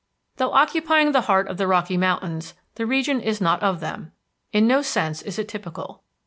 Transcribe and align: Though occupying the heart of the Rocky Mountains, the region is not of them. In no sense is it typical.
Though 0.37 0.51
occupying 0.53 1.11
the 1.11 1.21
heart 1.21 1.47
of 1.47 1.57
the 1.57 1.67
Rocky 1.67 1.95
Mountains, 1.95 2.55
the 2.73 2.87
region 2.87 3.21
is 3.21 3.39
not 3.39 3.61
of 3.61 3.81
them. 3.81 4.13
In 4.51 4.65
no 4.65 4.81
sense 4.81 5.21
is 5.21 5.37
it 5.37 5.47
typical. 5.47 6.01